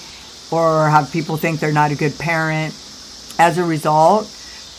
or 0.50 0.88
have 0.88 1.12
people 1.12 1.36
think 1.36 1.60
they're 1.60 1.72
not 1.72 1.92
a 1.92 1.96
good 1.96 2.18
parent. 2.18 2.74
As 3.38 3.58
a 3.58 3.64
result, 3.64 4.28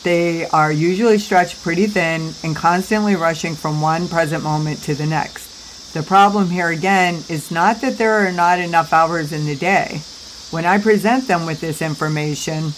they 0.04 0.48
are 0.48 0.72
usually 0.72 1.20
stretched 1.20 1.62
pretty 1.62 1.88
thin 1.88 2.34
and 2.44 2.56
constantly 2.56 3.16
rushing 3.16 3.56
from 3.56 3.82
one 3.82 4.08
present 4.08 4.44
moment 4.44 4.82
to 4.84 4.96
the 4.96 5.06
next. 5.06 5.94
The 5.94 6.04
problem 6.04 6.50
here 6.50 6.70
again 6.70 7.16
is 7.30 7.52
not 7.52 7.82
that 7.82 7.98
there 7.98 8.26
are 8.26 8.32
not 8.32 8.60
enough 8.60 8.94
hours 8.94 9.32
in 9.32 9.46
the 9.46 9.56
day. 9.56 10.02
When 10.50 10.66
I 10.66 10.80
present 10.80 11.28
them 11.28 11.46
with 11.46 11.62
this 11.62 11.82
information, 11.82 12.74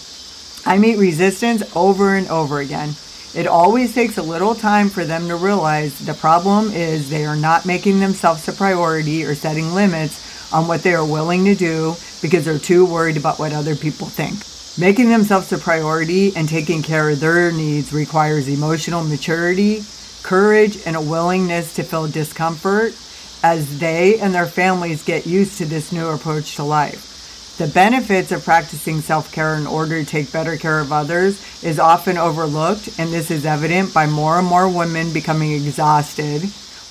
I 0.66 0.78
meet 0.78 0.98
resistance 0.98 1.64
over 1.76 2.16
and 2.16 2.28
over 2.30 2.60
again. 2.60 2.96
It 3.36 3.48
always 3.48 3.94
takes 3.94 4.18
a 4.18 4.24
little 4.24 4.56
time 4.56 4.90
for 4.90 5.04
them 5.04 5.28
to 5.28 5.36
realize 5.36 5.98
the 6.00 6.14
problem 6.14 6.72
is 6.72 7.10
they 7.10 7.26
are 7.26 7.36
not 7.36 7.66
making 7.66 8.00
themselves 8.00 8.48
a 8.48 8.54
priority 8.54 9.26
or 9.26 9.36
setting 9.36 9.74
limits 9.74 10.54
on 10.54 10.68
what 10.68 10.84
they 10.84 10.94
are 10.94 11.06
willing 11.06 11.44
to 11.46 11.56
do 11.56 11.96
because 12.22 12.46
they're 12.46 12.60
too 12.60 12.86
worried 12.86 13.18
about 13.18 13.40
what 13.40 13.52
other 13.52 13.76
people 13.76 14.08
think. 14.08 14.40
Making 14.80 15.10
themselves 15.10 15.52
a 15.52 15.58
priority 15.58 16.36
and 16.36 16.48
taking 16.48 16.82
care 16.82 17.10
of 17.10 17.20
their 17.20 17.52
needs 17.52 17.92
requires 17.92 18.48
emotional 18.48 19.04
maturity, 19.04 19.84
courage, 20.22 20.78
and 20.86 20.96
a 20.96 21.02
willingness 21.02 21.74
to 21.76 21.84
feel 21.84 22.08
discomfort 22.08 22.96
as 23.44 23.80
they 23.80 24.20
and 24.20 24.34
their 24.34 24.46
families 24.46 25.04
get 25.04 25.28
used 25.28 25.58
to 25.58 25.66
this 25.66 25.92
new 25.92 26.08
approach 26.08 26.56
to 26.56 26.64
life. 26.64 27.13
The 27.58 27.68
benefits 27.68 28.32
of 28.32 28.44
practicing 28.44 29.02
self 29.02 29.32
care 29.32 29.54
in 29.54 29.68
order 29.68 30.00
to 30.00 30.10
take 30.10 30.32
better 30.32 30.58
care 30.58 30.80
of 30.80 30.92
others 30.92 31.40
is 31.64 31.78
often 31.78 32.18
overlooked, 32.18 32.98
and 32.98 33.14
this 33.14 33.30
is 33.30 33.46
evident 33.46 33.94
by 33.94 34.08
more 34.08 34.40
and 34.40 34.48
more 34.48 34.68
women 34.68 35.14
becoming 35.14 35.52
exhausted 35.52 36.42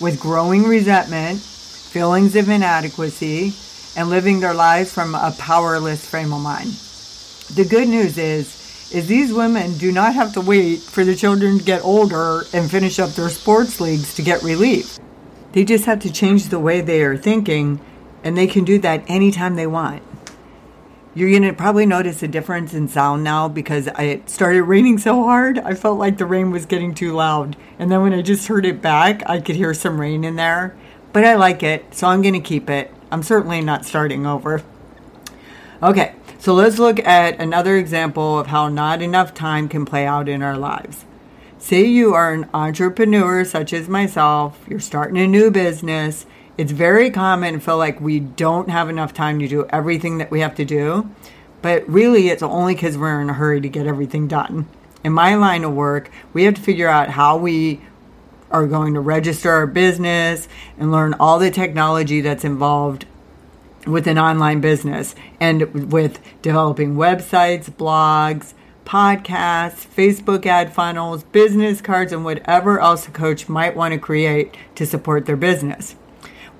with 0.00 0.21
growing 0.21 0.62
resentment, 0.62 1.40
feelings 1.40 2.37
of 2.37 2.49
inadequacy, 2.49 3.52
and 3.97 4.09
living 4.09 4.38
their 4.38 4.54
lives 4.54 4.92
from 4.92 5.16
a 5.16 5.35
powerless 5.37 6.07
frame 6.07 6.33
of 6.33 6.40
mind. 6.40 6.71
The 7.57 7.66
good 7.69 7.88
news 7.88 8.16
is 8.16 8.62
is 8.92 9.09
these 9.09 9.33
women 9.33 9.76
do 9.78 9.90
not 9.90 10.14
have 10.14 10.33
to 10.35 10.40
wait 10.40 10.78
for 10.78 11.02
the 11.02 11.16
children 11.16 11.59
to 11.59 11.64
get 11.64 11.83
older 11.83 12.45
and 12.52 12.71
finish 12.71 13.00
up 13.00 13.11
their 13.11 13.31
sports 13.31 13.81
leagues 13.81 14.14
to 14.14 14.23
get 14.23 14.45
relief. 14.45 14.99
They 15.52 15.64
just 15.64 15.87
have 15.87 16.00
to 16.00 16.12
change 16.12 16.49
the 16.49 16.61
way 16.61 16.83
they 16.83 17.02
are 17.02 17.16
thinking 17.16 17.81
and 18.23 18.37
they 18.37 18.47
can 18.47 18.64
do 18.64 18.78
that 18.81 19.02
anytime 19.09 19.57
they 19.57 19.66
want. 19.66 20.02
You're 21.14 21.28
going 21.28 21.42
to 21.42 21.52
probably 21.52 21.85
notice 21.85 22.23
a 22.23 22.28
difference 22.28 22.73
in 22.73 22.88
sound 22.88 23.23
now 23.23 23.47
because 23.47 23.87
it 23.99 24.31
started 24.31 24.62
raining 24.62 24.97
so 24.97 25.25
hard. 25.25 25.59
I 25.59 25.75
felt 25.75 25.99
like 25.99 26.16
the 26.16 26.25
rain 26.25 26.50
was 26.50 26.64
getting 26.64 26.95
too 26.95 27.12
loud. 27.12 27.54
And 27.78 27.92
then 27.92 28.00
when 28.00 28.14
I 28.14 28.23
just 28.23 28.49
heard 28.49 28.64
it 28.64 28.81
back, 28.81 29.23
I 29.26 29.38
could 29.38 29.57
hear 29.57 29.75
some 29.75 30.00
rain 30.00 30.25
in 30.25 30.37
there. 30.37 30.75
But 31.12 31.25
I 31.25 31.35
like 31.35 31.62
it, 31.62 31.95
so 31.95 32.07
I'm 32.07 32.23
going 32.23 32.33
to 32.33 32.40
keep 32.40 32.71
it. 32.71 32.90
I'm 33.11 33.23
certainly 33.23 33.61
not 33.61 33.85
starting 33.85 34.25
over. 34.25 34.62
Okay, 35.83 36.14
so 36.38 36.54
let's 36.54 36.78
look 36.78 36.99
at 37.00 37.38
another 37.38 37.76
example 37.76 38.38
of 38.38 38.47
how 38.47 38.69
not 38.69 39.02
enough 39.02 39.35
time 39.35 39.69
can 39.69 39.85
play 39.85 40.07
out 40.07 40.31
in 40.31 40.42
our 40.42 40.57
lives. 40.57 41.04
Say 41.59 41.85
you 41.85 42.14
are 42.14 42.33
an 42.33 42.49
entrepreneur, 42.54 43.45
such 43.45 43.75
as 43.75 43.87
myself, 43.87 44.59
you're 44.66 44.81
starting 44.81 45.19
a 45.19 45.26
new 45.26 45.50
business. 45.50 46.25
It's 46.62 46.71
very 46.71 47.11
common 47.11 47.54
to 47.54 47.59
feel 47.59 47.76
like 47.76 48.00
we 48.00 48.21
don't 48.21 48.71
have 48.71 48.88
enough 48.88 49.12
time 49.12 49.40
to 49.40 49.49
do 49.49 49.66
everything 49.71 50.19
that 50.19 50.31
we 50.31 50.38
have 50.38 50.54
to 50.54 50.64
do, 50.64 51.11
but 51.61 51.83
really 51.88 52.28
it's 52.28 52.40
only 52.40 52.75
because 52.75 52.97
we're 52.97 53.21
in 53.21 53.28
a 53.28 53.33
hurry 53.33 53.61
to 53.61 53.69
get 53.69 53.88
everything 53.88 54.28
done. 54.28 54.69
In 55.02 55.12
my 55.12 55.35
line 55.35 55.64
of 55.64 55.73
work, 55.73 56.09
we 56.33 56.45
have 56.45 56.54
to 56.54 56.61
figure 56.61 56.87
out 56.87 57.09
how 57.09 57.37
we 57.37 57.81
are 58.52 58.69
going 58.69 58.95
to 58.95 59.00
register 59.00 59.50
our 59.50 59.66
business 59.66 60.47
and 60.78 60.92
learn 60.92 61.14
all 61.14 61.40
the 61.40 61.50
technology 61.50 62.21
that's 62.21 62.45
involved 62.45 63.07
with 63.85 64.07
an 64.07 64.16
online 64.16 64.61
business 64.61 65.16
and 65.40 65.90
with 65.92 66.21
developing 66.42 66.95
websites, 66.95 67.69
blogs, 67.73 68.54
podcasts, 68.85 69.85
Facebook 69.85 70.47
ad 70.47 70.73
funnels, 70.73 71.25
business 71.25 71.81
cards, 71.81 72.12
and 72.12 72.25
whatever 72.25 72.78
else 72.78 73.09
a 73.09 73.11
coach 73.11 73.49
might 73.49 73.75
want 73.75 73.92
to 73.95 73.99
create 73.99 74.57
to 74.76 74.87
support 74.87 75.26
their 75.26 75.35
business. 75.37 75.97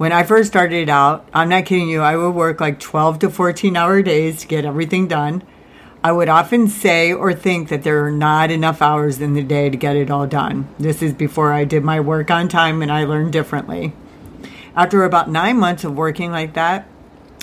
When 0.02 0.11
I 0.11 0.25
first 0.25 0.49
started 0.49 0.88
out, 0.88 1.28
I'm 1.32 1.49
not 1.49 1.64
kidding 1.64 1.88
you, 1.88 2.00
I 2.00 2.16
would 2.16 2.32
work 2.32 2.61
like 2.61 2.80
12 2.80 3.21
to 3.21 3.30
14 3.30 3.76
hour 3.76 4.02
days 4.02 4.40
to 4.40 4.49
get 4.49 4.64
everything 4.64 5.06
done. 5.06 5.44
I 6.02 6.11
would 6.11 6.28
often 6.28 6.66
say 6.66 7.12
or 7.12 7.32
think 7.32 7.68
that 7.68 7.85
there 7.85 8.04
are 8.04 8.11
not 8.11 8.50
enough 8.50 8.82
hours 8.82 9.21
in 9.21 9.35
the 9.35 9.44
day 9.44 9.71
to 9.71 9.76
get 9.76 9.94
it 9.94 10.11
all 10.11 10.26
done. 10.26 10.66
This 10.76 11.02
is 11.02 11.12
before 11.12 11.52
I 11.52 11.64
did 11.64 11.85
my 11.85 12.00
work 12.00 12.32
on 12.32 12.49
time 12.49 12.82
and 12.82 12.90
I 12.90 13.04
learned 13.04 13.32
differently. 13.32 13.92
After 14.75 15.04
about 15.04 15.30
nine 15.30 15.59
months 15.59 15.85
of 15.85 15.94
working 15.94 16.32
like 16.32 16.54
that, 16.54 16.88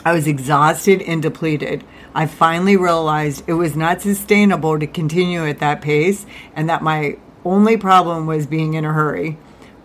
I 0.03 0.11
was 0.11 0.27
exhausted 0.27 1.01
and 1.03 1.21
depleted. 1.21 1.85
I 2.13 2.25
finally 2.25 2.75
realized 2.75 3.45
it 3.47 3.53
was 3.53 3.77
not 3.77 4.01
sustainable 4.01 4.77
to 4.79 4.85
continue 4.85 5.47
at 5.47 5.59
that 5.59 5.81
pace 5.81 6.25
and 6.57 6.69
that 6.69 6.83
my 6.83 7.19
only 7.45 7.77
problem 7.77 8.27
was 8.27 8.47
being 8.47 8.73
in 8.73 8.83
a 8.83 8.91
hurry. 8.91 9.37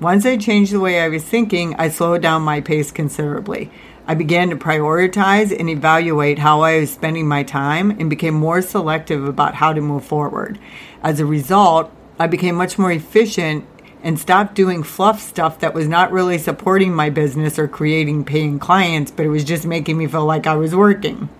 Once 0.05 0.27
I 0.27 0.37
changed 0.37 0.71
the 0.71 0.81
way 0.81 1.01
I 1.01 1.09
was 1.09 1.25
thinking, 1.25 1.75
I 1.77 1.89
slowed 1.89 2.21
down 2.21 2.43
my 2.43 2.61
pace 2.61 2.91
considerably. 2.91 3.71
I 4.07 4.15
began 4.15 4.51
to 4.51 4.57
prioritize 4.57 5.51
and 5.59 5.71
evaluate 5.71 6.41
how 6.41 6.61
I 6.61 6.81
was 6.81 6.93
spending 6.93 7.27
my 7.27 7.43
time 7.43 7.91
and 7.93 8.11
became 8.11 8.35
more 8.35 8.61
selective 8.61 9.25
about 9.25 9.55
how 9.55 9.73
to 9.73 9.81
move 9.81 10.05
forward. 10.05 10.59
As 11.03 11.21
a 11.21 11.25
result, 11.25 11.91
I 12.19 12.27
became 12.27 12.55
much 12.55 12.79
more 12.79 12.93
efficient 12.93 13.65
and 14.03 14.21
stopped 14.21 14.55
doing 14.55 14.83
fluff 14.83 15.23
stuff 15.23 15.61
that 15.61 15.73
was 15.73 15.89
not 15.89 16.13
really 16.13 16.37
supporting 16.37 16.93
my 16.93 17.09
business 17.09 17.59
or 17.59 17.67
creating 17.67 18.27
paying 18.27 18.59
clients, 18.59 19.11
but 19.11 19.25
it 19.25 19.31
was 19.31 19.43
just 19.43 19.65
making 19.65 19.97
me 19.97 20.07
feel 20.07 20.27
like 20.27 20.47
I 20.47 20.55
was 20.55 20.77
working. 20.77 21.31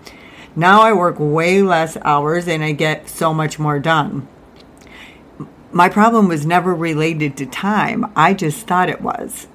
Now 0.55 0.81
I 0.81 0.91
work 0.91 1.17
way 1.19 1.61
less 1.61 1.97
hours 1.97 2.47
and 2.47 2.63
I 2.63 2.71
get 2.71 3.09
so 3.09 3.31
much 3.31 3.59
more 3.59 3.77
done. 3.77 4.27
My 5.77 5.89
problem 5.89 6.29
was 6.29 6.45
never 6.45 6.73
related 6.73 7.35
to 7.35 7.45
time, 7.45 8.09
I 8.15 8.33
just 8.33 8.65
thought 8.65 8.87
it 8.87 9.01
was. 9.01 9.47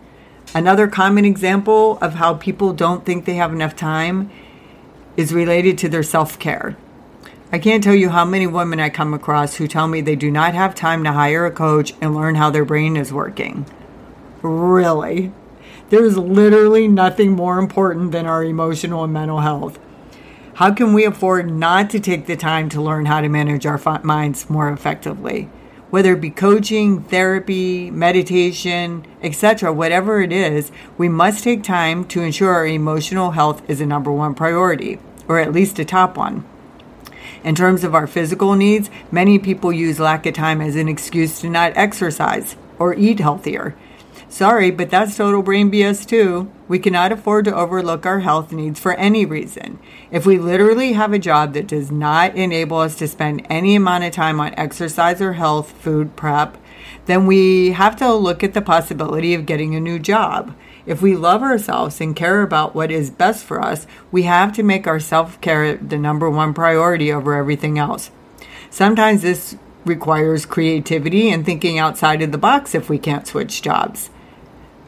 Another 0.54 0.86
common 0.86 1.24
example 1.24 1.96
of 2.02 2.16
how 2.16 2.34
people 2.34 2.74
don't 2.74 3.06
think 3.06 3.24
they 3.24 3.36
have 3.36 3.54
enough 3.54 3.74
time 3.74 4.30
is 5.16 5.32
related 5.32 5.78
to 5.78 5.88
their 5.88 6.02
self 6.02 6.38
care. 6.38 6.76
I 7.50 7.58
can't 7.58 7.82
tell 7.82 7.94
you 7.94 8.10
how 8.10 8.26
many 8.26 8.46
women 8.46 8.80
I 8.80 8.90
come 8.90 9.14
across 9.14 9.54
who 9.54 9.66
tell 9.66 9.88
me 9.88 10.02
they 10.02 10.14
do 10.14 10.30
not 10.30 10.52
have 10.52 10.74
time 10.74 11.04
to 11.04 11.12
hire 11.12 11.46
a 11.46 11.50
coach 11.50 11.94
and 12.02 12.14
learn 12.14 12.34
how 12.34 12.50
their 12.50 12.66
brain 12.66 12.98
is 12.98 13.14
working. 13.14 13.64
Really? 14.42 15.32
There's 15.88 16.18
literally 16.18 16.86
nothing 16.86 17.30
more 17.30 17.58
important 17.58 18.12
than 18.12 18.26
our 18.26 18.44
emotional 18.44 19.04
and 19.04 19.12
mental 19.14 19.40
health. 19.40 19.78
How 20.56 20.74
can 20.74 20.92
we 20.92 21.06
afford 21.06 21.50
not 21.50 21.88
to 21.88 21.98
take 21.98 22.26
the 22.26 22.36
time 22.36 22.68
to 22.68 22.82
learn 22.82 23.06
how 23.06 23.22
to 23.22 23.28
manage 23.30 23.64
our 23.64 23.80
minds 24.02 24.50
more 24.50 24.70
effectively? 24.70 25.48
Whether 25.90 26.12
it 26.12 26.20
be 26.20 26.30
coaching, 26.30 27.02
therapy, 27.02 27.90
meditation, 27.90 29.04
etc., 29.22 29.72
whatever 29.72 30.22
it 30.22 30.32
is, 30.32 30.70
we 30.96 31.08
must 31.08 31.42
take 31.42 31.64
time 31.64 32.04
to 32.06 32.22
ensure 32.22 32.52
our 32.54 32.66
emotional 32.66 33.32
health 33.32 33.68
is 33.68 33.80
a 33.80 33.86
number 33.86 34.12
one 34.12 34.34
priority, 34.34 35.00
or 35.26 35.40
at 35.40 35.52
least 35.52 35.80
a 35.80 35.84
top 35.84 36.16
one. 36.16 36.44
In 37.42 37.56
terms 37.56 37.82
of 37.82 37.94
our 37.94 38.06
physical 38.06 38.54
needs, 38.54 38.88
many 39.10 39.38
people 39.38 39.72
use 39.72 39.98
lack 39.98 40.26
of 40.26 40.34
time 40.34 40.60
as 40.60 40.76
an 40.76 40.88
excuse 40.88 41.40
to 41.40 41.50
not 41.50 41.72
exercise 41.74 42.54
or 42.78 42.94
eat 42.94 43.18
healthier. 43.18 43.74
Sorry, 44.30 44.70
but 44.70 44.90
that's 44.90 45.16
total 45.16 45.42
brain 45.42 45.72
BS 45.72 46.06
too. 46.06 46.48
We 46.68 46.78
cannot 46.78 47.10
afford 47.10 47.46
to 47.46 47.54
overlook 47.54 48.06
our 48.06 48.20
health 48.20 48.52
needs 48.52 48.78
for 48.78 48.94
any 48.94 49.26
reason. 49.26 49.80
If 50.12 50.24
we 50.24 50.38
literally 50.38 50.92
have 50.92 51.12
a 51.12 51.18
job 51.18 51.52
that 51.54 51.66
does 51.66 51.90
not 51.90 52.36
enable 52.36 52.78
us 52.78 52.94
to 52.98 53.08
spend 53.08 53.44
any 53.50 53.74
amount 53.74 54.04
of 54.04 54.12
time 54.12 54.38
on 54.38 54.54
exercise 54.54 55.20
or 55.20 55.32
health, 55.32 55.72
food 55.72 56.14
prep, 56.14 56.56
then 57.06 57.26
we 57.26 57.72
have 57.72 57.96
to 57.96 58.14
look 58.14 58.44
at 58.44 58.54
the 58.54 58.62
possibility 58.62 59.34
of 59.34 59.46
getting 59.46 59.74
a 59.74 59.80
new 59.80 59.98
job. 59.98 60.54
If 60.86 61.02
we 61.02 61.16
love 61.16 61.42
ourselves 61.42 62.00
and 62.00 62.14
care 62.14 62.42
about 62.42 62.72
what 62.72 62.92
is 62.92 63.10
best 63.10 63.44
for 63.44 63.60
us, 63.60 63.84
we 64.12 64.22
have 64.22 64.52
to 64.52 64.62
make 64.62 64.86
our 64.86 65.00
self 65.00 65.40
care 65.40 65.76
the 65.76 65.98
number 65.98 66.30
one 66.30 66.54
priority 66.54 67.12
over 67.12 67.34
everything 67.34 67.80
else. 67.80 68.12
Sometimes 68.70 69.22
this 69.22 69.56
requires 69.84 70.46
creativity 70.46 71.30
and 71.30 71.44
thinking 71.44 71.80
outside 71.80 72.22
of 72.22 72.30
the 72.30 72.38
box 72.38 72.76
if 72.76 72.88
we 72.88 72.96
can't 72.96 73.26
switch 73.26 73.60
jobs. 73.60 74.08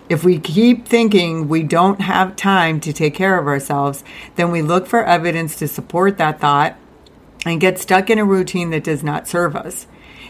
If 0.08 0.24
we 0.24 0.38
keep 0.38 0.86
thinking 0.86 1.48
we 1.48 1.62
don't 1.62 2.00
have 2.00 2.36
time 2.36 2.80
to 2.80 2.92
take 2.92 3.14
care 3.14 3.38
of 3.38 3.46
ourselves, 3.46 4.04
then 4.36 4.50
we 4.50 4.60
look 4.60 4.86
for 4.86 5.04
evidence 5.04 5.56
to 5.56 5.68
support 5.68 6.18
that 6.18 6.40
thought 6.40 6.76
and 7.46 7.60
get 7.60 7.78
stuck 7.78 8.10
in 8.10 8.18
a 8.18 8.24
routine 8.24 8.70
that 8.70 8.84
does 8.84 9.02
not 9.02 9.28
serve 9.28 9.56
us. 9.56 9.86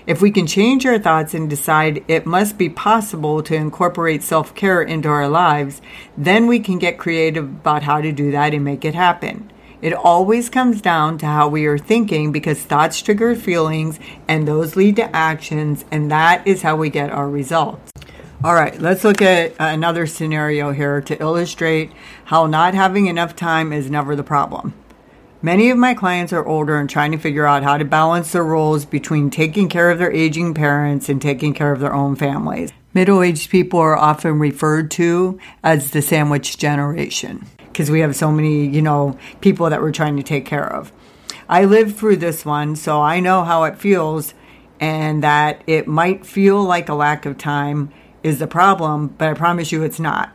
If 0.06 0.20
we 0.20 0.30
can 0.30 0.46
change 0.46 0.84
our 0.84 0.98
thoughts 0.98 1.32
and 1.32 1.48
decide 1.48 2.04
it 2.08 2.26
must 2.26 2.58
be 2.58 2.68
possible 2.68 3.42
to 3.44 3.54
incorporate 3.54 4.22
self 4.22 4.54
care 4.54 4.82
into 4.82 5.08
our 5.08 5.28
lives, 5.28 5.80
then 6.16 6.48
we 6.48 6.58
can 6.58 6.78
get 6.78 6.98
creative 6.98 7.44
about 7.44 7.84
how 7.84 8.00
to 8.00 8.10
do 8.10 8.32
that 8.32 8.52
and 8.52 8.64
make 8.64 8.84
it 8.84 8.94
happen. 8.94 9.50
It 9.80 9.92
always 9.92 10.48
comes 10.48 10.80
down 10.80 11.18
to 11.18 11.26
how 11.26 11.48
we 11.48 11.66
are 11.66 11.78
thinking 11.78 12.30
because 12.32 12.62
thoughts 12.62 13.00
trigger 13.00 13.34
feelings 13.34 13.98
and 14.28 14.46
those 14.46 14.76
lead 14.76 14.96
to 14.96 15.14
actions, 15.14 15.84
and 15.90 16.10
that 16.10 16.46
is 16.46 16.62
how 16.62 16.76
we 16.76 16.90
get 16.90 17.10
our 17.10 17.28
results. 17.28 17.91
All 18.44 18.54
right, 18.54 18.76
let's 18.80 19.04
look 19.04 19.22
at 19.22 19.54
another 19.60 20.04
scenario 20.04 20.72
here 20.72 21.00
to 21.02 21.20
illustrate 21.20 21.92
how 22.24 22.46
not 22.48 22.74
having 22.74 23.06
enough 23.06 23.36
time 23.36 23.72
is 23.72 23.88
never 23.88 24.16
the 24.16 24.24
problem. 24.24 24.74
Many 25.42 25.70
of 25.70 25.78
my 25.78 25.94
clients 25.94 26.32
are 26.32 26.44
older 26.44 26.76
and 26.76 26.90
trying 26.90 27.12
to 27.12 27.18
figure 27.18 27.46
out 27.46 27.62
how 27.62 27.78
to 27.78 27.84
balance 27.84 28.32
their 28.32 28.42
roles 28.42 28.84
between 28.84 29.30
taking 29.30 29.68
care 29.68 29.92
of 29.92 30.00
their 30.00 30.10
aging 30.10 30.54
parents 30.54 31.08
and 31.08 31.22
taking 31.22 31.54
care 31.54 31.70
of 31.70 31.78
their 31.78 31.94
own 31.94 32.16
families. 32.16 32.72
Middle 32.92 33.22
aged 33.22 33.48
people 33.48 33.78
are 33.78 33.96
often 33.96 34.40
referred 34.40 34.90
to 34.92 35.38
as 35.62 35.92
the 35.92 36.02
sandwich 36.02 36.58
generation 36.58 37.46
because 37.58 37.92
we 37.92 38.00
have 38.00 38.16
so 38.16 38.32
many, 38.32 38.66
you 38.66 38.82
know, 38.82 39.16
people 39.40 39.70
that 39.70 39.80
we're 39.80 39.92
trying 39.92 40.16
to 40.16 40.22
take 40.24 40.46
care 40.46 40.66
of. 40.66 40.90
I 41.48 41.64
lived 41.64 41.94
through 41.94 42.16
this 42.16 42.44
one, 42.44 42.74
so 42.74 43.00
I 43.00 43.20
know 43.20 43.44
how 43.44 43.62
it 43.64 43.78
feels 43.78 44.34
and 44.80 45.22
that 45.22 45.62
it 45.68 45.86
might 45.86 46.26
feel 46.26 46.60
like 46.60 46.88
a 46.88 46.94
lack 46.94 47.24
of 47.24 47.38
time 47.38 47.92
is 48.22 48.38
the 48.38 48.46
problem, 48.46 49.08
but 49.18 49.28
I 49.28 49.34
promise 49.34 49.72
you 49.72 49.82
it's 49.82 50.00
not. 50.00 50.32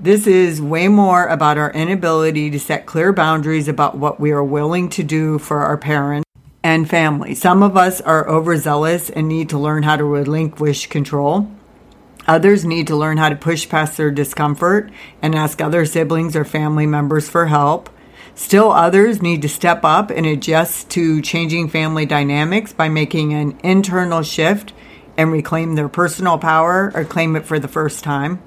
This 0.00 0.26
is 0.26 0.60
way 0.60 0.88
more 0.88 1.26
about 1.26 1.56
our 1.56 1.70
inability 1.70 2.50
to 2.50 2.58
set 2.58 2.84
clear 2.84 3.12
boundaries 3.12 3.68
about 3.68 3.96
what 3.96 4.18
we 4.18 4.32
are 4.32 4.42
willing 4.42 4.88
to 4.90 5.02
do 5.02 5.38
for 5.38 5.60
our 5.60 5.76
parents 5.76 6.28
and 6.62 6.88
family. 6.88 7.34
Some 7.34 7.62
of 7.62 7.76
us 7.76 8.00
are 8.00 8.28
overzealous 8.28 9.08
and 9.10 9.28
need 9.28 9.50
to 9.50 9.58
learn 9.58 9.82
how 9.84 9.96
to 9.96 10.04
relinquish 10.04 10.88
control. 10.88 11.48
Others 12.26 12.64
need 12.64 12.86
to 12.86 12.96
learn 12.96 13.18
how 13.18 13.28
to 13.28 13.36
push 13.36 13.68
past 13.68 13.96
their 13.96 14.10
discomfort 14.10 14.90
and 15.20 15.34
ask 15.34 15.60
other 15.60 15.84
siblings 15.84 16.34
or 16.34 16.44
family 16.44 16.86
members 16.86 17.28
for 17.28 17.46
help. 17.46 17.90
Still, 18.34 18.72
others 18.72 19.22
need 19.22 19.42
to 19.42 19.48
step 19.48 19.84
up 19.84 20.10
and 20.10 20.26
adjust 20.26 20.90
to 20.90 21.22
changing 21.22 21.68
family 21.68 22.06
dynamics 22.06 22.72
by 22.72 22.88
making 22.88 23.32
an 23.32 23.58
internal 23.62 24.22
shift 24.22 24.72
and 25.16 25.32
reclaim 25.32 25.74
their 25.74 25.88
personal 25.88 26.38
power 26.38 26.92
or 26.94 27.04
claim 27.04 27.36
it 27.36 27.44
for 27.44 27.58
the 27.58 27.68
first 27.68 28.04
time. 28.04 28.42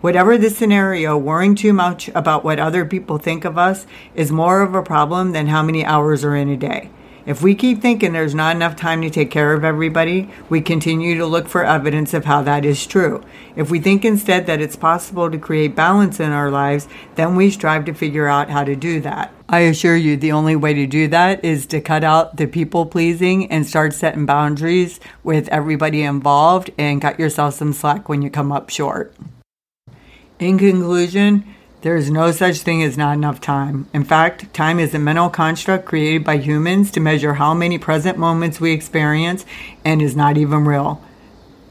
Whatever 0.00 0.38
the 0.38 0.50
scenario, 0.50 1.18
worrying 1.18 1.56
too 1.56 1.72
much 1.72 2.08
about 2.14 2.44
what 2.44 2.60
other 2.60 2.84
people 2.84 3.18
think 3.18 3.44
of 3.44 3.58
us 3.58 3.86
is 4.14 4.30
more 4.30 4.62
of 4.62 4.74
a 4.74 4.82
problem 4.82 5.32
than 5.32 5.48
how 5.48 5.62
many 5.62 5.84
hours 5.84 6.24
are 6.24 6.36
in 6.36 6.48
a 6.48 6.56
day. 6.56 6.90
If 7.28 7.42
we 7.42 7.54
keep 7.54 7.82
thinking 7.82 8.14
there's 8.14 8.34
not 8.34 8.56
enough 8.56 8.74
time 8.74 9.02
to 9.02 9.10
take 9.10 9.30
care 9.30 9.52
of 9.52 9.62
everybody, 9.62 10.30
we 10.48 10.62
continue 10.62 11.18
to 11.18 11.26
look 11.26 11.46
for 11.46 11.62
evidence 11.62 12.14
of 12.14 12.24
how 12.24 12.40
that 12.44 12.64
is 12.64 12.86
true. 12.86 13.22
If 13.54 13.70
we 13.70 13.80
think 13.80 14.02
instead 14.02 14.46
that 14.46 14.62
it's 14.62 14.76
possible 14.76 15.30
to 15.30 15.36
create 15.36 15.76
balance 15.76 16.20
in 16.20 16.32
our 16.32 16.50
lives, 16.50 16.88
then 17.16 17.36
we 17.36 17.50
strive 17.50 17.84
to 17.84 17.92
figure 17.92 18.28
out 18.28 18.48
how 18.48 18.64
to 18.64 18.74
do 18.74 19.02
that. 19.02 19.34
I 19.46 19.60
assure 19.60 19.94
you, 19.94 20.16
the 20.16 20.32
only 20.32 20.56
way 20.56 20.72
to 20.72 20.86
do 20.86 21.06
that 21.08 21.44
is 21.44 21.66
to 21.66 21.82
cut 21.82 22.02
out 22.02 22.38
the 22.38 22.46
people 22.46 22.86
pleasing 22.86 23.52
and 23.52 23.66
start 23.66 23.92
setting 23.92 24.24
boundaries 24.24 24.98
with 25.22 25.48
everybody 25.48 26.04
involved 26.04 26.70
and 26.78 27.02
cut 27.02 27.20
yourself 27.20 27.52
some 27.52 27.74
slack 27.74 28.08
when 28.08 28.22
you 28.22 28.30
come 28.30 28.50
up 28.50 28.70
short. 28.70 29.14
In 30.38 30.56
conclusion, 30.56 31.44
there 31.82 31.96
is 31.96 32.10
no 32.10 32.32
such 32.32 32.58
thing 32.58 32.82
as 32.82 32.96
not 32.96 33.14
enough 33.14 33.40
time. 33.40 33.88
In 33.94 34.02
fact, 34.02 34.52
time 34.52 34.80
is 34.80 34.94
a 34.94 34.98
mental 34.98 35.30
construct 35.30 35.84
created 35.84 36.24
by 36.24 36.38
humans 36.38 36.90
to 36.92 37.00
measure 37.00 37.34
how 37.34 37.54
many 37.54 37.78
present 37.78 38.18
moments 38.18 38.60
we 38.60 38.72
experience 38.72 39.46
and 39.84 40.02
is 40.02 40.16
not 40.16 40.36
even 40.36 40.64
real. 40.64 41.00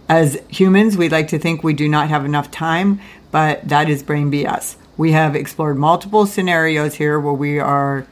As 0.07 0.41
humans, 0.47 0.95
we 0.95 1.09
like 1.09 1.27
to 1.29 1.39
think 1.39 1.63
we 1.63 1.73
do 1.73 1.89
not 1.89 2.07
have 2.07 2.23
enough 2.23 2.49
time, 2.49 3.01
but 3.31 3.67
that 3.67 3.89
is 3.89 4.01
brain 4.01 4.31
BS. 4.31 4.77
We 4.95 5.11
have 5.11 5.35
explored 5.35 5.77
multiple 5.77 6.25
scenarios 6.25 6.95
here 6.95 7.19
where 7.19 7.33
we 7.33 7.59
are 7.59 8.07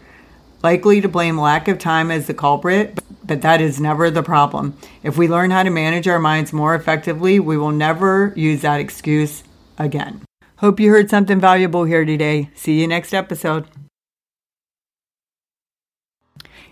likely 0.62 1.00
to 1.00 1.08
blame 1.08 1.40
lack 1.40 1.70
of 1.70 1.80
time 1.80 2.12
as 2.12 2.28
the 2.28 2.34
culprit, 2.34 3.00
but 3.24 3.42
that 3.42 3.62
is 3.62 3.80
never 3.80 4.12
the 4.12 4.24
problem. 4.24 4.76
If 5.02 5.18
we 5.18 5.30
learn 5.30 5.52
how 5.52 5.64
to 5.64 5.70
manage 5.70 6.08
our 6.08 6.20
minds 6.20 6.52
more 6.52 6.76
effectively, 6.76 7.40
we 7.40 7.56
will 7.56 7.72
never 7.72 8.34
use 8.36 8.62
that 8.62 8.82
excuse 8.82 9.44
again. 9.78 10.22
Hope 10.66 10.80
you 10.80 10.90
heard 10.90 11.12
something 11.12 11.40
valuable 11.40 11.84
here 11.84 12.06
today. 12.06 12.50
See 12.56 12.82
you 12.82 12.88
next 12.88 13.14
episode. 13.14 13.68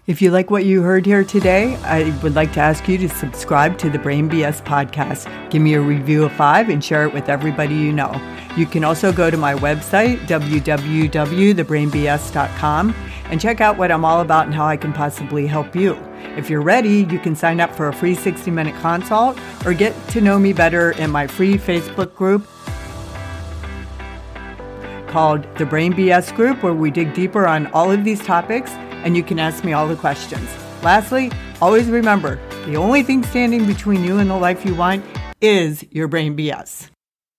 If 0.08 0.20
you 0.20 0.32
like 0.32 0.50
what 0.50 0.66
you 0.66 0.82
heard 0.82 1.06
here 1.06 1.24
today, 1.24 1.76
I 1.84 2.10
would 2.24 2.34
like 2.34 2.54
to 2.54 2.60
ask 2.60 2.88
you 2.88 2.98
to 2.98 3.08
subscribe 3.08 3.78
to 3.78 3.92
the 3.92 4.00
Brain 4.00 4.28
BS 4.28 4.64
podcast. 4.64 5.29
Give 5.51 5.62
me 5.62 5.75
a 5.75 5.79
review 5.79 6.24
of 6.24 6.32
five 6.32 6.70
and 6.70 6.84
share 6.84 7.06
it 7.06 7.14
with 7.14 7.29
everybody 7.29 7.75
you 7.75 7.94
know. 7.94 8.20
You 8.58 8.66
can 8.66 8.84
also 8.84 9.14
go 9.14 9.29
to 9.29 9.38
my 9.38 9.53
website, 9.53 10.18
www.thebrainbs.com, 10.22 12.96
and 13.25 13.40
check 13.40 13.62
out 13.62 13.77
what 13.77 13.92
I'm 13.92 14.06
all 14.06 14.22
about 14.22 14.48
and 14.48 14.56
how 14.56 14.66
I 14.66 14.75
can 14.75 14.92
possibly 14.92 15.46
help 15.46 15.75
you. 15.75 15.94
If 16.36 16.50
you're 16.50 16.64
ready, 16.64 17.06
you 17.12 17.20
can 17.20 17.36
sign 17.36 17.60
up 17.60 17.75
for 17.75 17.90
a 17.90 17.94
free 17.94 18.16
60 18.16 18.50
minute 18.50 18.74
consult 18.82 19.38
or 19.68 19.75
get 19.75 19.94
to 20.08 20.20
know 20.20 20.40
me 20.40 20.51
better 20.51 20.94
in 20.94 21.12
my 21.12 21.27
free 21.27 21.60
Facebook 21.60 22.16
group 22.16 22.48
called 25.14 25.46
the 25.60 25.66
Brain 25.66 25.94
BS 25.94 26.36
Group, 26.36 26.64
where 26.64 26.74
we 26.74 26.90
dig 26.90 27.14
deeper 27.14 27.46
on 27.46 27.68
all 27.68 27.92
of 27.92 28.04
these 28.04 28.20
topics 28.20 28.72
and 29.06 29.16
you 29.16 29.22
can 29.22 29.38
ask 29.38 29.64
me 29.64 29.72
all 29.72 29.88
the 29.88 29.96
questions. 29.96 30.50
Lastly, 30.82 31.32
always 31.62 31.88
remember 31.88 32.40
the 32.66 32.78
only 32.78 33.04
thing 33.04 33.24
standing 33.24 33.68
between 33.68 34.04
you 34.04 34.18
and 34.18 34.28
the 34.28 34.36
life 34.36 34.66
you 34.66 34.74
want 34.74 35.06
is 35.40 35.86
your 35.92 36.08
brain 36.08 36.36
BS. 36.36 36.93